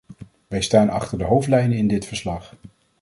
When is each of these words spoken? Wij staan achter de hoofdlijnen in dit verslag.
Wij 0.47 0.61
staan 0.61 0.89
achter 0.89 1.17
de 1.17 1.23
hoofdlijnen 1.23 1.77
in 1.77 1.87
dit 1.87 2.05
verslag. 2.05 2.55